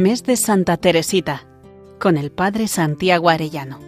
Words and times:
Mes 0.00 0.24
de 0.24 0.36
Santa 0.36 0.78
Teresita, 0.78 1.44
con 1.98 2.16
el 2.16 2.30
Padre 2.30 2.68
Santiago 2.68 3.28
Arellano. 3.28 3.78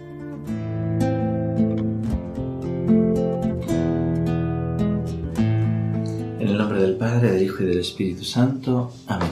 En 6.39 6.47
el 6.47 6.55
nombre 6.55 6.83
del 6.83 6.97
Padre, 6.97 7.31
del 7.31 7.41
Hijo 7.41 7.63
y 7.63 7.65
del 7.65 7.79
Espíritu 7.79 8.23
Santo. 8.25 8.93
Amén. 9.07 9.27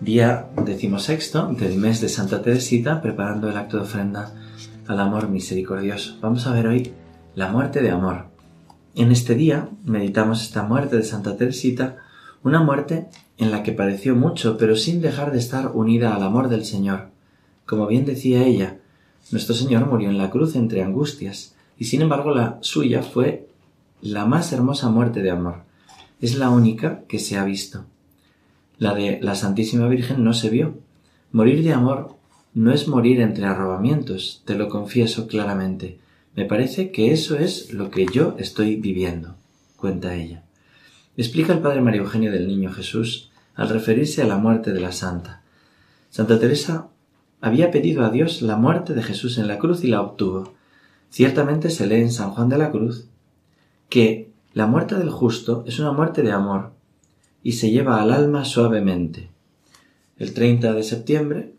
Día 0.00 0.48
decimosexto 0.64 1.52
del 1.52 1.76
mes 1.76 2.00
de 2.00 2.08
Santa 2.08 2.42
Teresita, 2.42 3.00
preparando 3.00 3.48
el 3.48 3.56
acto 3.56 3.76
de 3.76 3.84
ofrenda 3.84 4.34
al 4.88 4.98
amor 4.98 5.28
misericordioso. 5.28 6.16
Vamos 6.20 6.48
a 6.48 6.52
ver 6.52 6.66
hoy 6.66 6.94
la 7.36 7.52
muerte 7.52 7.80
de 7.80 7.92
amor. 7.92 8.24
En 8.96 9.12
este 9.12 9.36
día 9.36 9.68
meditamos 9.84 10.42
esta 10.42 10.64
muerte 10.64 10.96
de 10.96 11.04
Santa 11.04 11.36
Teresita, 11.36 11.98
una 12.42 12.62
muerte 12.62 13.08
en 13.36 13.50
la 13.50 13.62
que 13.62 13.72
padeció 13.72 14.14
mucho, 14.14 14.56
pero 14.58 14.76
sin 14.76 15.00
dejar 15.00 15.32
de 15.32 15.38
estar 15.38 15.72
unida 15.74 16.14
al 16.14 16.22
amor 16.22 16.48
del 16.48 16.64
Señor. 16.64 17.08
Como 17.66 17.86
bien 17.86 18.04
decía 18.04 18.44
ella, 18.44 18.78
nuestro 19.30 19.54
Señor 19.54 19.86
murió 19.86 20.10
en 20.10 20.18
la 20.18 20.30
cruz 20.30 20.56
entre 20.56 20.82
angustias, 20.82 21.54
y 21.78 21.84
sin 21.84 22.02
embargo 22.02 22.34
la 22.34 22.58
suya 22.60 23.02
fue 23.02 23.48
la 24.00 24.26
más 24.26 24.52
hermosa 24.52 24.88
muerte 24.88 25.22
de 25.22 25.30
amor. 25.30 25.62
Es 26.20 26.36
la 26.36 26.50
única 26.50 27.02
que 27.08 27.18
se 27.18 27.36
ha 27.36 27.44
visto. 27.44 27.84
La 28.78 28.94
de 28.94 29.18
la 29.22 29.34
Santísima 29.34 29.88
Virgen 29.88 30.24
no 30.24 30.32
se 30.32 30.50
vio. 30.50 30.74
Morir 31.32 31.62
de 31.62 31.72
amor 31.72 32.16
no 32.54 32.72
es 32.72 32.88
morir 32.88 33.20
entre 33.20 33.44
arrobamientos, 33.44 34.42
te 34.44 34.54
lo 34.54 34.68
confieso 34.68 35.26
claramente. 35.26 35.98
Me 36.34 36.44
parece 36.44 36.90
que 36.90 37.12
eso 37.12 37.36
es 37.36 37.72
lo 37.72 37.90
que 37.90 38.06
yo 38.06 38.34
estoy 38.38 38.76
viviendo, 38.76 39.34
cuenta 39.76 40.14
ella. 40.14 40.42
Explica 41.18 41.52
el 41.52 41.58
padre 41.58 41.80
María 41.80 42.00
Eugenio 42.00 42.30
del 42.30 42.46
Niño 42.46 42.72
Jesús 42.72 43.32
al 43.56 43.70
referirse 43.70 44.22
a 44.22 44.26
la 44.28 44.36
muerte 44.36 44.72
de 44.72 44.78
la 44.78 44.92
santa. 44.92 45.42
Santa 46.10 46.38
Teresa 46.38 46.90
había 47.40 47.72
pedido 47.72 48.04
a 48.04 48.10
Dios 48.10 48.40
la 48.40 48.54
muerte 48.54 48.94
de 48.94 49.02
Jesús 49.02 49.36
en 49.36 49.48
la 49.48 49.58
cruz 49.58 49.82
y 49.82 49.88
la 49.88 50.00
obtuvo. 50.00 50.54
Ciertamente 51.10 51.70
se 51.70 51.88
lee 51.88 52.02
en 52.02 52.12
San 52.12 52.30
Juan 52.30 52.48
de 52.48 52.58
la 52.58 52.70
Cruz 52.70 53.08
que 53.88 54.30
la 54.52 54.68
muerte 54.68 54.94
del 54.94 55.10
justo 55.10 55.64
es 55.66 55.80
una 55.80 55.90
muerte 55.90 56.22
de 56.22 56.30
amor 56.30 56.70
y 57.42 57.52
se 57.52 57.72
lleva 57.72 58.00
al 58.00 58.12
alma 58.12 58.44
suavemente. 58.44 59.28
El 60.18 60.32
30 60.32 60.72
de 60.72 60.84
septiembre, 60.84 61.52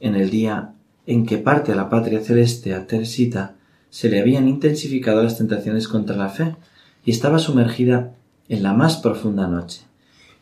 en 0.00 0.14
el 0.14 0.30
día 0.30 0.72
en 1.06 1.26
que 1.26 1.36
parte 1.36 1.70
a 1.70 1.76
la 1.76 1.90
patria 1.90 2.20
celeste 2.20 2.72
a 2.72 2.86
Teresita, 2.86 3.56
se 3.90 4.08
le 4.08 4.20
habían 4.20 4.48
intensificado 4.48 5.22
las 5.22 5.36
tentaciones 5.36 5.86
contra 5.86 6.16
la 6.16 6.30
fe 6.30 6.56
y 7.04 7.10
estaba 7.10 7.38
sumergida 7.38 8.14
en 8.48 8.62
la 8.62 8.72
más 8.72 8.98
profunda 8.98 9.48
noche. 9.48 9.82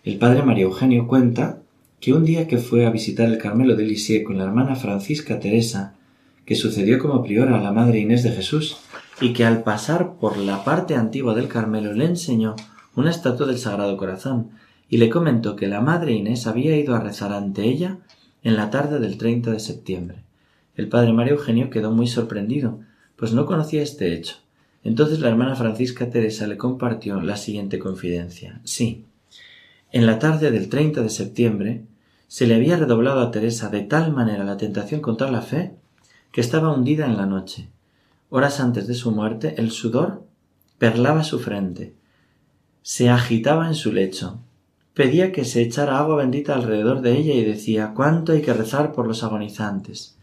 El 0.03 0.19
padre 0.19 0.43
María 0.43 0.65
Eugenio 0.65 1.07
cuenta 1.07 1.61
que 2.01 2.13
un 2.13 2.25
día 2.25 2.47
que 2.47 2.59
fue 2.59 2.85
a 2.85 2.91
visitar 2.91 3.29
el 3.29 3.39
Carmelo 3.39 3.77
de 3.77 3.85
Lisieux 3.85 4.25
con 4.27 4.37
la 4.37 4.45
hermana 4.45 4.77
Francisca 4.77 5.41
Teresa, 5.41 5.95
que 6.45 6.55
sucedió 6.55 6.99
como 6.99 7.23
priora 7.23 7.59
a 7.59 7.63
la 7.63 7.73
Madre 7.73 8.01
Inés 8.01 8.23
de 8.23 8.33
Jesús, 8.33 8.77
y 9.21 9.33
que 9.33 9.47
al 9.47 9.63
pasar 9.63 10.17
por 10.21 10.37
la 10.37 10.65
parte 10.65 10.95
antigua 10.95 11.35
del 11.35 11.49
Carmelo 11.49 11.95
le 11.95 12.05
enseñó 12.05 12.57
una 12.95 13.11
estatua 13.11 13.47
del 13.47 13.59
Sagrado 13.59 13.97
Corazón, 13.97 14.51
y 14.91 14.99
le 14.99 15.09
comentó 15.09 15.57
que 15.57 15.67
la 15.67 15.81
Madre 15.81 16.13
Inés 16.13 16.47
había 16.47 16.77
ido 16.77 16.95
a 16.95 17.01
rezar 17.01 17.33
ante 17.33 17.65
ella 17.65 17.99
en 18.43 18.57
la 18.57 18.69
tarde 18.69 18.99
del 19.01 19.17
30 19.17 19.51
de 19.51 19.61
septiembre. 19.61 20.19
El 20.77 20.89
padre 20.89 21.13
María 21.13 21.33
Eugenio 21.33 21.71
quedó 21.71 21.91
muy 21.91 22.07
sorprendido, 22.07 22.81
pues 23.17 23.33
no 23.33 23.47
conocía 23.47 23.83
este 23.83 24.13
hecho. 24.13 24.44
Entonces 24.85 25.21
la 25.21 25.31
hermana 25.31 25.57
Francisca 25.57 26.11
Teresa 26.11 26.47
le 26.47 26.59
compartió 26.59 27.21
la 27.21 27.37
siguiente 27.37 27.79
confidencia. 27.79 28.61
Sí, 28.65 29.07
en 29.91 30.07
la 30.07 30.19
tarde 30.19 30.51
del 30.51 30.69
30 30.69 31.03
de 31.03 31.09
septiembre 31.09 31.85
se 32.29 32.47
le 32.47 32.55
había 32.55 32.77
redoblado 32.77 33.21
a 33.21 33.31
Teresa 33.31 33.71
de 33.71 33.81
tal 33.81 34.13
manera 34.13 34.45
la 34.45 34.57
tentación 34.57 35.01
contra 35.01 35.31
la 35.31 35.41
fe 35.41 35.75
que 36.33 36.41
estaba 36.41 36.73
hundida 36.73 37.07
en 37.07 37.17
la 37.17 37.27
noche. 37.27 37.69
Horas 38.29 38.61
antes 38.61 38.87
de 38.87 38.95
su 38.95 39.11
muerte 39.11 39.55
el 39.57 39.71
sudor 39.71 40.25
perlaba 40.79 41.25
su 41.25 41.39
frente, 41.39 41.95
se 42.83 43.09
agitaba 43.09 43.69
en 43.69 43.75
su 43.75 43.93
lecho, 43.93 44.41
pedía 44.93 45.33
que 45.33 45.45
se 45.45 45.63
echara 45.63 45.99
agua 45.99 46.17
bendita 46.17 46.55
alrededor 46.55 47.01
de 47.01 47.17
ella 47.17 47.33
y 47.33 47.45
decía 47.45 47.93
cuánto 47.95 48.33
hay 48.33 48.43
que 48.43 48.53
rezar 48.53 48.93
por 48.93 49.07
los 49.07 49.23
agonizantes. 49.23 50.17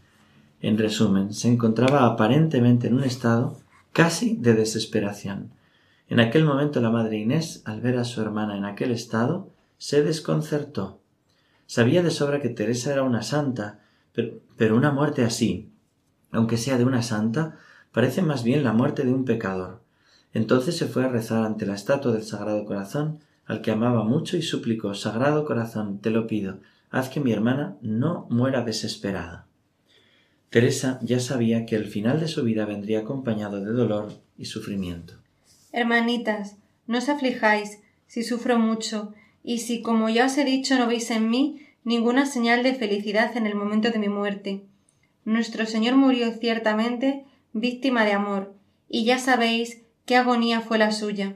En 0.60 0.78
resumen, 0.78 1.34
se 1.34 1.48
encontraba 1.48 2.06
aparentemente 2.06 2.86
en 2.86 2.94
un 2.94 3.04
estado 3.04 3.61
casi 3.92 4.36
de 4.36 4.54
desesperación. 4.54 5.52
En 6.08 6.20
aquel 6.20 6.44
momento 6.44 6.80
la 6.80 6.90
madre 6.90 7.18
Inés, 7.18 7.62
al 7.64 7.80
ver 7.80 7.98
a 7.98 8.04
su 8.04 8.20
hermana 8.20 8.56
en 8.56 8.64
aquel 8.64 8.90
estado, 8.90 9.50
se 9.78 10.02
desconcertó. 10.02 11.00
Sabía 11.66 12.02
de 12.02 12.10
sobra 12.10 12.40
que 12.40 12.48
Teresa 12.48 12.92
era 12.92 13.02
una 13.02 13.22
santa, 13.22 13.80
pero, 14.12 14.40
pero 14.56 14.76
una 14.76 14.90
muerte 14.90 15.24
así, 15.24 15.70
aunque 16.30 16.56
sea 16.56 16.78
de 16.78 16.84
una 16.84 17.02
santa, 17.02 17.58
parece 17.92 18.22
más 18.22 18.42
bien 18.42 18.64
la 18.64 18.72
muerte 18.72 19.04
de 19.04 19.12
un 19.12 19.24
pecador. 19.24 19.82
Entonces 20.34 20.76
se 20.76 20.86
fue 20.86 21.04
a 21.04 21.08
rezar 21.08 21.44
ante 21.44 21.66
la 21.66 21.74
estatua 21.74 22.12
del 22.12 22.22
Sagrado 22.22 22.64
Corazón, 22.64 23.20
al 23.44 23.60
que 23.60 23.70
amaba 23.70 24.04
mucho, 24.04 24.36
y 24.36 24.42
suplicó 24.42 24.94
Sagrado 24.94 25.44
Corazón, 25.44 25.98
te 25.98 26.10
lo 26.10 26.26
pido, 26.26 26.58
haz 26.90 27.08
que 27.08 27.20
mi 27.20 27.32
hermana 27.32 27.76
no 27.82 28.26
muera 28.30 28.62
desesperada. 28.62 29.46
Teresa 30.52 30.98
ya 31.00 31.18
sabía 31.18 31.64
que 31.64 31.76
el 31.76 31.86
final 31.86 32.20
de 32.20 32.28
su 32.28 32.44
vida 32.44 32.66
vendría 32.66 33.00
acompañado 33.00 33.64
de 33.64 33.72
dolor 33.72 34.12
y 34.36 34.44
sufrimiento. 34.44 35.14
Hermanitas, 35.72 36.56
no 36.86 36.98
os 36.98 37.08
aflijáis 37.08 37.78
si 38.06 38.22
sufro 38.22 38.58
mucho, 38.58 39.14
y 39.42 39.60
si, 39.60 39.80
como 39.80 40.10
ya 40.10 40.26
os 40.26 40.36
he 40.36 40.44
dicho, 40.44 40.78
no 40.78 40.86
veis 40.86 41.10
en 41.10 41.30
mí 41.30 41.62
ninguna 41.84 42.26
señal 42.26 42.62
de 42.62 42.74
felicidad 42.74 43.34
en 43.38 43.46
el 43.46 43.54
momento 43.54 43.90
de 43.90 43.98
mi 43.98 44.10
muerte. 44.10 44.60
Nuestro 45.24 45.64
Señor 45.64 45.96
murió 45.96 46.30
ciertamente 46.34 47.24
víctima 47.54 48.04
de 48.04 48.12
amor, 48.12 48.52
y 48.90 49.04
ya 49.06 49.18
sabéis 49.18 49.80
qué 50.04 50.16
agonía 50.16 50.60
fue 50.60 50.76
la 50.76 50.92
suya. 50.92 51.34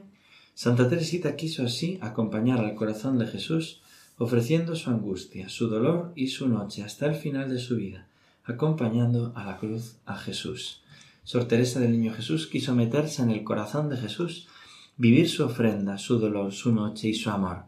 Santa 0.53 0.89
Teresita 0.89 1.35
quiso 1.35 1.63
así 1.63 1.97
acompañar 2.01 2.59
al 2.59 2.75
corazón 2.75 3.17
de 3.17 3.25
Jesús, 3.25 3.81
ofreciendo 4.19 4.75
su 4.75 4.91
angustia, 4.91 5.49
su 5.49 5.69
dolor 5.69 6.13
y 6.15 6.27
su 6.27 6.47
noche 6.47 6.83
hasta 6.83 7.07
el 7.07 7.15
final 7.15 7.49
de 7.49 7.57
su 7.57 7.77
vida, 7.77 8.07
acompañando 8.47 9.33
a 9.35 9.43
la 9.43 9.57
cruz 9.57 9.97
a 10.05 10.15
Jesús. 10.15 10.81
Sor 11.23 11.45
Teresa 11.45 11.79
del 11.79 11.91
Niño 11.91 12.13
Jesús 12.13 12.47
quiso 12.47 12.73
meterse 12.73 13.21
en 13.21 13.31
el 13.31 13.43
corazón 13.43 13.89
de 13.89 13.97
Jesús, 13.97 14.47
vivir 14.95 15.29
su 15.29 15.43
ofrenda, 15.43 15.97
su 15.97 16.19
dolor, 16.19 16.53
su 16.53 16.73
noche 16.73 17.09
y 17.09 17.13
su 17.13 17.29
amor. 17.29 17.65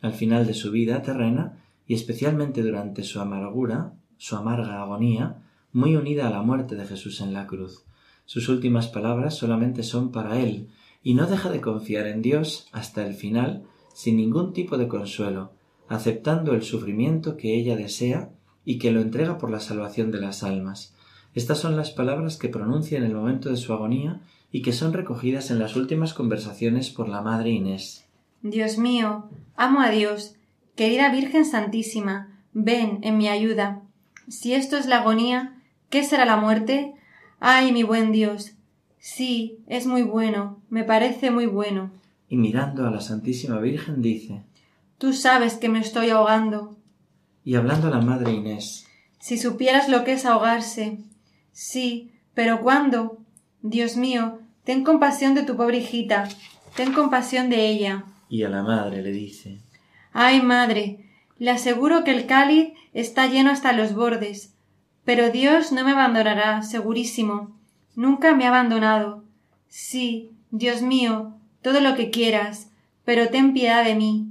Al 0.00 0.12
final 0.12 0.46
de 0.46 0.54
su 0.54 0.70
vida 0.70 1.02
terrena, 1.02 1.58
y 1.86 1.94
especialmente 1.94 2.62
durante 2.62 3.02
su 3.02 3.20
amargura, 3.20 3.94
su 4.16 4.36
amarga 4.36 4.80
agonía, 4.80 5.42
muy 5.72 5.96
unida 5.96 6.28
a 6.28 6.30
la 6.30 6.42
muerte 6.42 6.76
de 6.76 6.86
Jesús 6.86 7.20
en 7.20 7.32
la 7.32 7.46
cruz. 7.46 7.84
Sus 8.24 8.48
últimas 8.48 8.88
palabras 8.88 9.34
solamente 9.34 9.82
son 9.82 10.12
para 10.12 10.38
él, 10.38 10.68
y 11.02 11.14
no 11.14 11.26
deja 11.26 11.50
de 11.50 11.60
confiar 11.60 12.06
en 12.06 12.22
Dios 12.22 12.68
hasta 12.70 13.04
el 13.04 13.14
final, 13.14 13.64
sin 13.92 14.16
ningún 14.16 14.52
tipo 14.52 14.78
de 14.78 14.86
consuelo, 14.86 15.52
aceptando 15.88 16.54
el 16.54 16.62
sufrimiento 16.62 17.36
que 17.36 17.56
ella 17.56 17.76
desea 17.76 18.30
y 18.64 18.78
que 18.78 18.92
lo 18.92 19.00
entrega 19.00 19.38
por 19.38 19.50
la 19.50 19.60
salvación 19.60 20.10
de 20.10 20.20
las 20.20 20.42
almas. 20.42 20.94
Estas 21.34 21.58
son 21.58 21.76
las 21.76 21.90
palabras 21.90 22.36
que 22.36 22.48
pronuncia 22.48 22.98
en 22.98 23.04
el 23.04 23.14
momento 23.14 23.48
de 23.48 23.56
su 23.56 23.72
agonía 23.72 24.20
y 24.50 24.62
que 24.62 24.72
son 24.72 24.92
recogidas 24.92 25.50
en 25.50 25.58
las 25.58 25.76
últimas 25.76 26.12
conversaciones 26.12 26.90
por 26.90 27.08
la 27.08 27.22
Madre 27.22 27.50
Inés. 27.50 28.04
Dios 28.42 28.76
mío, 28.76 29.30
amo 29.56 29.80
a 29.80 29.90
Dios. 29.90 30.34
Querida 30.76 31.10
Virgen 31.10 31.44
Santísima, 31.44 32.40
ven 32.52 32.98
en 33.02 33.16
mi 33.16 33.28
ayuda. 33.28 33.82
Si 34.28 34.52
esto 34.52 34.76
es 34.76 34.86
la 34.86 34.98
agonía, 34.98 35.54
¿qué 35.90 36.04
será 36.04 36.24
la 36.24 36.36
muerte? 36.36 36.94
Ay, 37.40 37.72
mi 37.72 37.82
buen 37.82 38.12
Dios. 38.12 38.52
Sí, 38.98 39.58
es 39.66 39.86
muy 39.86 40.02
bueno, 40.02 40.60
me 40.70 40.84
parece 40.84 41.30
muy 41.30 41.46
bueno. 41.46 41.90
Y 42.28 42.36
mirando 42.36 42.86
a 42.86 42.90
la 42.90 43.00
Santísima 43.00 43.58
Virgen 43.58 44.00
dice 44.00 44.42
Tú 44.98 45.12
sabes 45.12 45.54
que 45.54 45.68
me 45.68 45.80
estoy 45.80 46.10
ahogando 46.10 46.76
y 47.44 47.54
hablando 47.56 47.88
a 47.88 47.90
la 47.90 48.00
madre 48.00 48.32
Inés. 48.32 48.86
Si 49.18 49.38
supieras 49.38 49.88
lo 49.88 50.04
que 50.04 50.12
es 50.12 50.26
ahogarse. 50.26 50.98
Sí, 51.52 52.12
pero 52.34 52.60
¿cuándo? 52.60 53.18
Dios 53.62 53.96
mío, 53.96 54.40
ten 54.64 54.84
compasión 54.84 55.34
de 55.34 55.42
tu 55.42 55.56
pobre 55.56 55.78
hijita, 55.78 56.28
ten 56.76 56.92
compasión 56.92 57.50
de 57.50 57.68
ella. 57.68 58.04
Y 58.28 58.42
a 58.44 58.48
la 58.48 58.62
madre 58.62 59.02
le 59.02 59.12
dice 59.12 59.60
Ay, 60.12 60.42
madre, 60.42 61.10
le 61.38 61.50
aseguro 61.50 62.04
que 62.04 62.10
el 62.10 62.26
cáliz 62.26 62.72
está 62.92 63.26
lleno 63.26 63.50
hasta 63.50 63.72
los 63.72 63.94
bordes, 63.94 64.54
pero 65.04 65.30
Dios 65.30 65.72
no 65.72 65.84
me 65.84 65.92
abandonará, 65.92 66.62
segurísimo. 66.62 67.56
Nunca 67.94 68.34
me 68.34 68.46
ha 68.46 68.48
abandonado. 68.48 69.24
Sí, 69.68 70.30
Dios 70.50 70.82
mío, 70.82 71.34
todo 71.62 71.80
lo 71.80 71.94
que 71.94 72.10
quieras, 72.10 72.70
pero 73.04 73.28
ten 73.28 73.52
piedad 73.52 73.84
de 73.84 73.94
mí. 73.94 74.28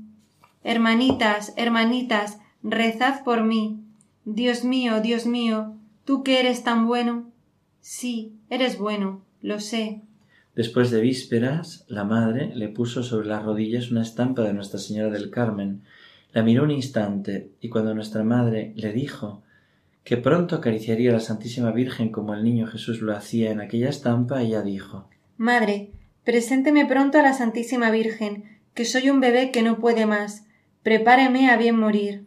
Hermanitas, 0.63 1.53
hermanitas, 1.57 2.37
rezad 2.63 3.23
por 3.23 3.43
mí. 3.43 3.79
Dios 4.25 4.63
mío, 4.63 5.01
Dios 5.01 5.25
mío, 5.25 5.75
tú 6.05 6.23
que 6.23 6.39
eres 6.39 6.63
tan 6.63 6.87
bueno. 6.87 7.29
Sí, 7.81 8.33
eres 8.49 8.77
bueno, 8.77 9.21
lo 9.41 9.59
sé. 9.59 10.01
Después 10.55 10.91
de 10.91 11.01
vísperas, 11.01 11.85
la 11.87 12.03
madre 12.03 12.51
le 12.55 12.67
puso 12.67 13.03
sobre 13.03 13.27
las 13.27 13.43
rodillas 13.43 13.89
una 13.89 14.01
estampa 14.01 14.43
de 14.43 14.53
Nuestra 14.53 14.79
Señora 14.79 15.09
del 15.09 15.29
Carmen, 15.29 15.81
La 16.33 16.43
miró 16.43 16.63
un 16.63 16.71
instante 16.71 17.51
y 17.59 17.67
cuando 17.69 17.93
nuestra 17.93 18.23
madre 18.23 18.71
le 18.75 18.93
dijo 18.93 19.43
que 20.03 20.17
pronto 20.17 20.55
acariciaría 20.55 21.11
a 21.11 21.13
la 21.13 21.19
Santísima 21.19 21.71
Virgen 21.71 22.09
como 22.09 22.33
el 22.33 22.43
niño 22.43 22.67
Jesús 22.67 23.01
lo 23.01 23.15
hacía 23.15 23.51
en 23.51 23.59
aquella 23.59 23.89
estampa, 23.89 24.41
ella 24.41 24.61
dijo 24.61 25.09
Madre, 25.37 25.91
presénteme 26.23 26.85
pronto 26.85 27.19
a 27.19 27.21
la 27.21 27.33
Santísima 27.33 27.91
Virgen, 27.91 28.45
que 28.73 28.85
soy 28.85 29.09
un 29.09 29.19
bebé 29.19 29.51
que 29.51 29.61
no 29.61 29.79
puede 29.79 30.05
más. 30.05 30.45
Prepáreme 30.83 31.49
a 31.49 31.57
bien 31.57 31.77
morir. 31.77 32.25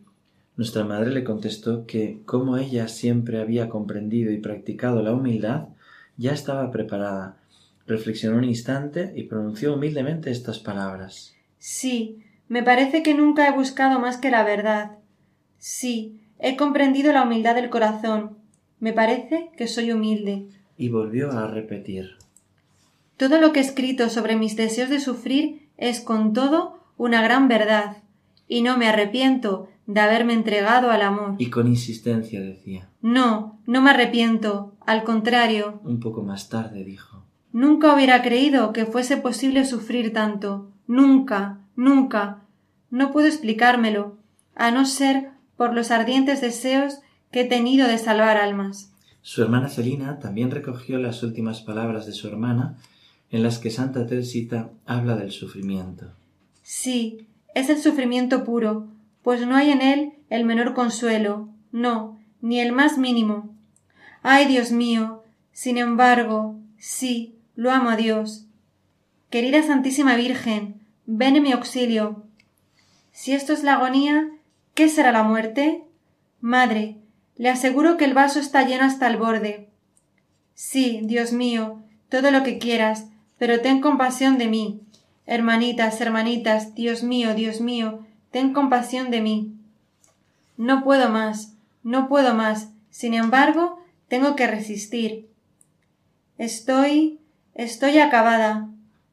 Nuestra 0.56 0.84
madre 0.84 1.10
le 1.10 1.24
contestó 1.24 1.84
que, 1.84 2.20
como 2.26 2.56
ella 2.56 2.86
siempre 2.86 3.40
había 3.40 3.68
comprendido 3.68 4.30
y 4.30 4.38
practicado 4.38 5.02
la 5.02 5.12
humildad, 5.12 5.68
ya 6.16 6.32
estaba 6.32 6.70
preparada. 6.70 7.38
Reflexionó 7.86 8.38
un 8.38 8.44
instante 8.44 9.12
y 9.16 9.24
pronunció 9.24 9.74
humildemente 9.74 10.30
estas 10.30 10.60
palabras. 10.60 11.34
Sí, 11.58 12.22
me 12.48 12.62
parece 12.62 13.02
que 13.02 13.14
nunca 13.14 13.48
he 13.48 13.52
buscado 13.52 13.98
más 13.98 14.16
que 14.16 14.30
la 14.30 14.44
verdad. 14.44 14.98
Sí, 15.58 16.20
he 16.38 16.56
comprendido 16.56 17.12
la 17.12 17.24
humildad 17.24 17.56
del 17.56 17.70
corazón. 17.70 18.38
Me 18.78 18.92
parece 18.92 19.50
que 19.56 19.66
soy 19.66 19.90
humilde. 19.90 20.46
Y 20.76 20.88
volvió 20.88 21.32
a 21.32 21.48
repetir. 21.48 22.10
Todo 23.16 23.40
lo 23.40 23.52
que 23.52 23.60
he 23.60 23.62
escrito 23.62 24.08
sobre 24.08 24.36
mis 24.36 24.56
deseos 24.56 24.90
de 24.90 25.00
sufrir 25.00 25.68
es 25.76 26.00
con 26.00 26.32
todo 26.32 26.78
una 26.96 27.22
gran 27.22 27.48
verdad, 27.48 27.98
y 28.46 28.62
no 28.62 28.76
me 28.76 28.86
arrepiento 28.86 29.68
de 29.86 30.00
haberme 30.00 30.32
entregado 30.32 30.90
al 30.90 31.02
amor. 31.02 31.34
Y 31.38 31.50
con 31.50 31.66
insistencia 31.66 32.40
decía. 32.40 32.88
No, 33.02 33.58
no 33.66 33.82
me 33.82 33.90
arrepiento, 33.90 34.74
al 34.86 35.04
contrario. 35.04 35.80
Un 35.84 36.00
poco 36.00 36.22
más 36.22 36.48
tarde 36.48 36.84
dijo. 36.84 37.22
Nunca 37.52 37.94
hubiera 37.94 38.22
creído 38.22 38.72
que 38.72 38.86
fuese 38.86 39.16
posible 39.16 39.64
sufrir 39.64 40.12
tanto. 40.12 40.70
Nunca, 40.86 41.58
nunca. 41.76 42.42
No 42.90 43.12
puedo 43.12 43.26
explicármelo, 43.26 44.16
a 44.54 44.70
no 44.70 44.86
ser 44.86 45.30
por 45.56 45.74
los 45.74 45.90
ardientes 45.90 46.40
deseos 46.40 46.98
que 47.30 47.42
he 47.42 47.44
tenido 47.44 47.88
de 47.88 47.98
salvar 47.98 48.36
almas. 48.36 48.92
Su 49.22 49.42
hermana 49.42 49.68
Celina 49.68 50.18
también 50.18 50.50
recogió 50.50 50.98
las 50.98 51.22
últimas 51.22 51.62
palabras 51.62 52.06
de 52.06 52.12
su 52.12 52.28
hermana 52.28 52.76
en 53.30 53.42
las 53.42 53.58
que 53.58 53.70
Santa 53.70 54.06
Teresita 54.06 54.70
habla 54.86 55.16
del 55.16 55.32
sufrimiento. 55.32 56.12
Sí, 56.62 57.26
es 57.54 57.70
el 57.70 57.78
sufrimiento 57.78 58.44
puro, 58.44 58.86
pues 59.24 59.44
no 59.46 59.56
hay 59.56 59.70
en 59.70 59.80
él 59.80 60.12
el 60.28 60.44
menor 60.44 60.74
consuelo, 60.74 61.48
no, 61.72 62.20
ni 62.42 62.60
el 62.60 62.72
más 62.72 62.98
mínimo. 62.98 63.56
Ay, 64.22 64.46
Dios 64.46 64.70
mío, 64.70 65.24
sin 65.50 65.78
embargo, 65.78 66.60
sí, 66.78 67.34
lo 67.56 67.72
amo 67.72 67.88
a 67.88 67.96
Dios. 67.96 68.44
Querida 69.30 69.62
Santísima 69.62 70.14
Virgen, 70.14 70.82
ven 71.06 71.36
en 71.36 71.42
mi 71.42 71.52
auxilio. 71.52 72.22
Si 73.12 73.32
esto 73.32 73.54
es 73.54 73.64
la 73.64 73.74
agonía, 73.74 74.28
¿qué 74.74 74.90
será 74.90 75.10
la 75.10 75.22
muerte? 75.22 75.84
Madre, 76.40 76.98
le 77.36 77.48
aseguro 77.48 77.96
que 77.96 78.04
el 78.04 78.12
vaso 78.12 78.40
está 78.40 78.62
lleno 78.66 78.84
hasta 78.84 79.06
el 79.08 79.16
borde. 79.16 79.70
Sí, 80.54 81.00
Dios 81.02 81.32
mío, 81.32 81.82
todo 82.10 82.30
lo 82.30 82.42
que 82.42 82.58
quieras, 82.58 83.06
pero 83.38 83.62
ten 83.62 83.80
compasión 83.80 84.36
de 84.36 84.48
mí. 84.48 84.82
Hermanitas, 85.24 85.98
hermanitas, 86.02 86.74
Dios 86.74 87.02
mío, 87.02 87.34
Dios 87.34 87.62
mío, 87.62 88.04
ten 88.34 88.52
compasión 88.52 89.12
de 89.12 89.20
mí. 89.20 89.54
No 90.56 90.82
puedo 90.82 91.08
más, 91.08 91.54
no 91.84 92.08
puedo 92.08 92.34
más, 92.34 92.72
sin 92.90 93.14
embargo, 93.14 93.78
tengo 94.08 94.34
que 94.34 94.48
resistir. 94.48 95.30
Estoy. 96.36 97.20
estoy 97.54 97.98
acabada. 97.98 98.70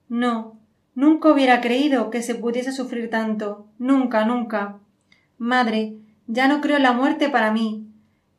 No, 0.10 0.58
nunca 0.96 1.32
hubiera 1.32 1.62
creído 1.62 2.10
que 2.10 2.24
se 2.24 2.34
pudiese 2.34 2.72
sufrir 2.72 3.12
tanto, 3.12 3.68
nunca, 3.78 4.26
nunca. 4.26 4.80
Madre, 5.38 5.98
ya 6.26 6.48
no 6.48 6.60
creo 6.60 6.80
la 6.80 6.94
muerte 6.94 7.30
para 7.30 7.52
mí, 7.52 7.86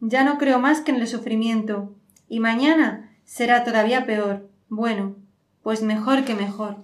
ya 0.01 0.25
no 0.25 0.37
creo 0.37 0.59
más 0.59 0.81
que 0.81 0.91
en 0.91 1.01
el 1.01 1.07
sufrimiento, 1.07 1.95
y 2.29 2.41
mañana 2.41 3.09
será 3.25 3.63
todavía 3.63 4.05
peor. 4.05 4.51
Bueno, 4.69 5.15
pues 5.63 5.81
mejor 5.81 6.25
que 6.25 6.35
mejor. 6.35 6.79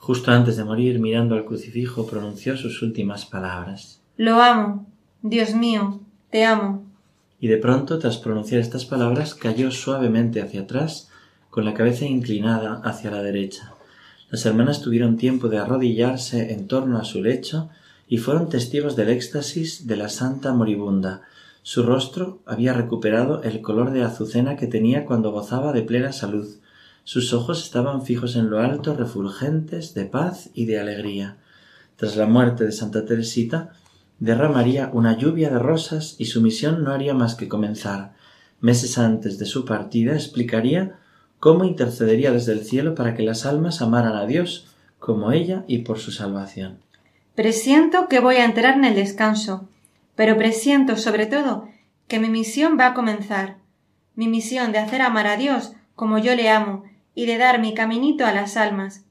Justo 0.00 0.32
antes 0.32 0.56
de 0.56 0.64
morir, 0.64 0.98
mirando 0.98 1.34
al 1.34 1.44
crucifijo, 1.44 2.06
pronunció 2.06 2.56
sus 2.56 2.80
últimas 2.80 3.26
palabras. 3.26 4.00
Lo 4.16 4.42
amo. 4.42 4.86
Dios 5.20 5.54
mío, 5.54 6.00
te 6.30 6.44
amo. 6.44 6.84
Y 7.38 7.48
de 7.48 7.58
pronto, 7.58 7.98
tras 7.98 8.16
pronunciar 8.16 8.62
estas 8.62 8.86
palabras, 8.86 9.34
cayó 9.34 9.70
suavemente 9.70 10.40
hacia 10.40 10.62
atrás, 10.62 11.10
con 11.50 11.66
la 11.66 11.74
cabeza 11.74 12.06
inclinada 12.06 12.80
hacia 12.82 13.10
la 13.10 13.22
derecha. 13.22 13.74
Las 14.30 14.46
hermanas 14.46 14.80
tuvieron 14.80 15.18
tiempo 15.18 15.48
de 15.48 15.58
arrodillarse 15.58 16.54
en 16.54 16.66
torno 16.66 16.98
a 16.98 17.04
su 17.04 17.22
lecho 17.22 17.68
y 18.08 18.16
fueron 18.16 18.48
testigos 18.48 18.96
del 18.96 19.10
éxtasis 19.10 19.86
de 19.86 19.96
la 19.96 20.08
santa 20.08 20.54
moribunda. 20.54 21.22
Su 21.62 21.82
rostro 21.82 22.38
había 22.46 22.72
recuperado 22.72 23.42
el 23.42 23.60
color 23.60 23.90
de 23.90 24.02
azucena 24.02 24.56
que 24.56 24.66
tenía 24.66 25.04
cuando 25.04 25.30
gozaba 25.30 25.74
de 25.74 25.82
plena 25.82 26.12
salud. 26.12 26.48
Sus 27.04 27.32
ojos 27.32 27.64
estaban 27.64 28.02
fijos 28.02 28.36
en 28.36 28.50
lo 28.50 28.60
alto, 28.60 28.94
refulgentes 28.94 29.94
de 29.94 30.04
paz 30.04 30.50
y 30.54 30.66
de 30.66 30.78
alegría. 30.78 31.38
Tras 31.96 32.16
la 32.16 32.26
muerte 32.26 32.64
de 32.64 32.72
Santa 32.72 33.04
Teresita, 33.04 33.72
derramaría 34.18 34.90
una 34.92 35.16
lluvia 35.16 35.50
de 35.50 35.58
rosas 35.58 36.14
y 36.18 36.26
su 36.26 36.40
misión 36.40 36.84
no 36.84 36.92
haría 36.92 37.14
más 37.14 37.34
que 37.34 37.48
comenzar. 37.48 38.12
Meses 38.60 38.98
antes 38.98 39.38
de 39.38 39.46
su 39.46 39.64
partida 39.64 40.12
explicaría 40.12 40.98
cómo 41.38 41.64
intercedería 41.64 42.30
desde 42.30 42.52
el 42.52 42.64
cielo 42.64 42.94
para 42.94 43.14
que 43.14 43.22
las 43.22 43.46
almas 43.46 43.80
amaran 43.80 44.14
a 44.14 44.26
Dios 44.26 44.68
como 44.98 45.32
ella 45.32 45.64
y 45.66 45.78
por 45.78 45.98
su 45.98 46.12
salvación. 46.12 46.78
Presiento 47.34 48.08
que 48.08 48.20
voy 48.20 48.36
a 48.36 48.44
entrar 48.44 48.74
en 48.74 48.84
el 48.84 48.94
descanso, 48.94 49.66
pero 50.14 50.36
presiento 50.36 50.98
sobre 50.98 51.24
todo 51.24 51.68
que 52.06 52.20
mi 52.20 52.28
misión 52.28 52.76
va 52.78 52.88
a 52.88 52.94
comenzar. 52.94 53.56
Mi 54.14 54.28
misión 54.28 54.72
de 54.72 54.78
hacer 54.78 55.00
amar 55.00 55.26
a 55.26 55.38
Dios 55.38 55.72
como 55.94 56.18
yo 56.18 56.34
le 56.34 56.50
amo 56.50 56.84
y 57.14 57.26
de 57.26 57.38
dar 57.38 57.60
mi 57.60 57.74
caminito 57.74 58.26
a 58.26 58.32
las 58.32 58.56
almas. 58.56 59.04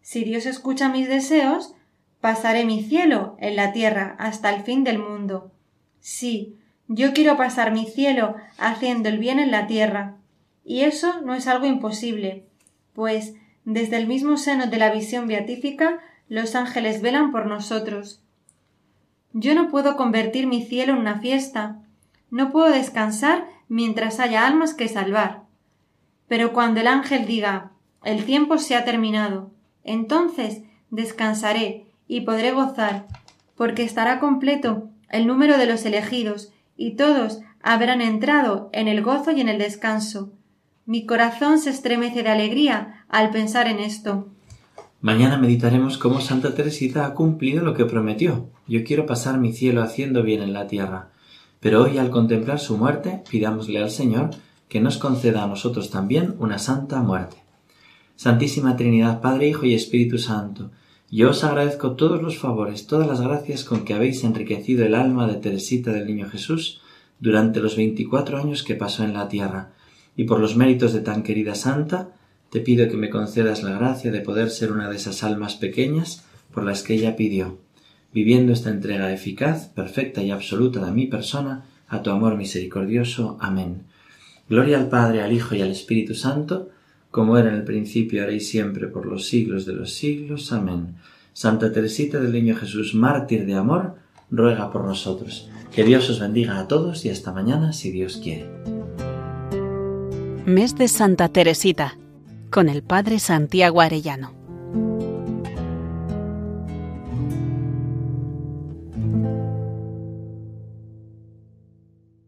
Si 0.00 0.24
Dios 0.24 0.46
escucha 0.46 0.88
mis 0.88 1.08
deseos, 1.08 1.74
pasaré 2.20 2.64
mi 2.64 2.82
cielo 2.82 3.36
en 3.40 3.56
la 3.56 3.72
tierra 3.72 4.16
hasta 4.18 4.54
el 4.54 4.62
fin 4.62 4.84
del 4.84 4.98
mundo. 4.98 5.50
Sí, 6.00 6.56
yo 6.88 7.12
quiero 7.12 7.36
pasar 7.36 7.72
mi 7.72 7.86
cielo 7.86 8.36
haciendo 8.58 9.08
el 9.08 9.18
bien 9.18 9.38
en 9.38 9.50
la 9.50 9.66
tierra. 9.66 10.16
Y 10.64 10.82
eso 10.82 11.20
no 11.22 11.34
es 11.34 11.46
algo 11.46 11.66
imposible, 11.66 12.44
pues 12.92 13.34
desde 13.64 13.96
el 13.96 14.06
mismo 14.06 14.36
seno 14.36 14.66
de 14.66 14.76
la 14.76 14.90
visión 14.90 15.26
beatífica 15.26 16.00
los 16.28 16.54
ángeles 16.54 17.02
velan 17.02 17.32
por 17.32 17.46
nosotros. 17.46 18.20
Yo 19.32 19.54
no 19.54 19.68
puedo 19.68 19.96
convertir 19.96 20.46
mi 20.46 20.64
cielo 20.64 20.92
en 20.92 21.00
una 21.00 21.20
fiesta, 21.20 21.82
no 22.30 22.50
puedo 22.50 22.70
descansar 22.70 23.48
mientras 23.68 24.18
haya 24.18 24.46
almas 24.46 24.74
que 24.74 24.88
salvar. 24.88 25.45
Pero 26.28 26.52
cuando 26.52 26.80
el 26.80 26.86
ángel 26.86 27.26
diga 27.26 27.72
el 28.04 28.24
tiempo 28.24 28.58
se 28.58 28.76
ha 28.76 28.84
terminado, 28.84 29.50
entonces 29.82 30.62
descansaré 30.90 31.86
y 32.06 32.20
podré 32.20 32.52
gozar, 32.52 33.06
porque 33.56 33.82
estará 33.82 34.20
completo 34.20 34.90
el 35.08 35.26
número 35.26 35.58
de 35.58 35.66
los 35.66 35.84
elegidos, 35.84 36.52
y 36.76 36.92
todos 36.94 37.40
habrán 37.62 38.00
entrado 38.00 38.70
en 38.72 38.86
el 38.86 39.02
gozo 39.02 39.32
y 39.32 39.40
en 39.40 39.48
el 39.48 39.58
descanso. 39.58 40.32
Mi 40.84 41.04
corazón 41.04 41.58
se 41.58 41.70
estremece 41.70 42.22
de 42.22 42.28
alegría 42.28 43.04
al 43.08 43.30
pensar 43.30 43.66
en 43.66 43.80
esto. 43.80 44.28
Mañana 45.00 45.36
meditaremos 45.36 45.98
cómo 45.98 46.20
Santa 46.20 46.54
Teresita 46.54 47.06
ha 47.06 47.14
cumplido 47.14 47.64
lo 47.64 47.74
que 47.74 47.86
prometió. 47.86 48.50
Yo 48.68 48.84
quiero 48.84 49.04
pasar 49.04 49.38
mi 49.38 49.52
cielo 49.52 49.82
haciendo 49.82 50.22
bien 50.22 50.42
en 50.42 50.52
la 50.52 50.68
tierra. 50.68 51.10
Pero 51.58 51.82
hoy, 51.82 51.98
al 51.98 52.10
contemplar 52.10 52.60
su 52.60 52.76
muerte, 52.76 53.22
pidámosle 53.28 53.82
al 53.82 53.90
Señor 53.90 54.30
que 54.68 54.80
nos 54.80 54.98
conceda 54.98 55.44
a 55.44 55.46
nosotros 55.46 55.90
también 55.90 56.34
una 56.38 56.58
santa 56.58 57.00
muerte. 57.00 57.36
Santísima 58.16 58.76
Trinidad, 58.76 59.20
Padre, 59.20 59.48
Hijo 59.48 59.66
y 59.66 59.74
Espíritu 59.74 60.18
Santo, 60.18 60.70
yo 61.10 61.30
os 61.30 61.44
agradezco 61.44 61.92
todos 61.92 62.20
los 62.20 62.38
favores, 62.38 62.86
todas 62.86 63.06
las 63.06 63.20
gracias 63.20 63.62
con 63.62 63.84
que 63.84 63.94
habéis 63.94 64.24
enriquecido 64.24 64.84
el 64.84 64.94
alma 64.94 65.28
de 65.28 65.34
Teresita 65.34 65.92
del 65.92 66.06
Niño 66.06 66.28
Jesús 66.28 66.80
durante 67.20 67.60
los 67.60 67.76
veinticuatro 67.76 68.38
años 68.38 68.64
que 68.64 68.74
pasó 68.74 69.04
en 69.04 69.14
la 69.14 69.28
tierra, 69.28 69.72
y 70.16 70.24
por 70.24 70.40
los 70.40 70.56
méritos 70.56 70.92
de 70.92 71.00
tan 71.00 71.22
querida 71.22 71.54
santa, 71.54 72.10
te 72.50 72.60
pido 72.60 72.88
que 72.88 72.96
me 72.96 73.10
concedas 73.10 73.62
la 73.62 73.72
gracia 73.72 74.10
de 74.10 74.20
poder 74.20 74.50
ser 74.50 74.72
una 74.72 74.88
de 74.88 74.96
esas 74.96 75.22
almas 75.22 75.54
pequeñas 75.54 76.24
por 76.52 76.64
las 76.64 76.82
que 76.82 76.94
ella 76.94 77.16
pidió, 77.16 77.58
viviendo 78.12 78.52
esta 78.52 78.70
entrega 78.70 79.12
eficaz, 79.12 79.68
perfecta 79.68 80.22
y 80.22 80.30
absoluta 80.30 80.84
de 80.84 80.92
mi 80.92 81.06
persona, 81.06 81.66
a 81.86 82.02
tu 82.02 82.10
amor 82.10 82.36
misericordioso. 82.36 83.36
Amén. 83.40 83.84
Gloria 84.48 84.78
al 84.78 84.88
Padre, 84.88 85.22
al 85.22 85.32
Hijo 85.32 85.54
y 85.54 85.62
al 85.62 85.70
Espíritu 85.70 86.14
Santo, 86.14 86.70
como 87.10 87.36
era 87.36 87.48
en 87.48 87.56
el 87.56 87.64
principio, 87.64 88.22
ahora 88.22 88.34
y 88.34 88.40
siempre, 88.40 88.86
por 88.86 89.06
los 89.06 89.26
siglos 89.26 89.66
de 89.66 89.72
los 89.72 89.94
siglos. 89.94 90.52
Amén. 90.52 90.96
Santa 91.32 91.72
Teresita 91.72 92.20
del 92.20 92.32
Niño 92.32 92.54
Jesús, 92.54 92.94
mártir 92.94 93.44
de 93.46 93.54
amor, 93.54 93.96
ruega 94.30 94.70
por 94.70 94.84
nosotros. 94.84 95.48
Que 95.74 95.84
Dios 95.84 96.08
os 96.10 96.20
bendiga 96.20 96.58
a 96.58 96.68
todos 96.68 97.04
y 97.04 97.10
hasta 97.10 97.32
mañana, 97.32 97.72
si 97.72 97.90
Dios 97.90 98.18
quiere. 98.22 98.46
Mes 100.46 100.76
de 100.76 100.86
Santa 100.86 101.28
Teresita, 101.28 101.98
con 102.50 102.68
el 102.68 102.82
Padre 102.82 103.18
Santiago 103.18 103.80
Arellano. 103.80 104.35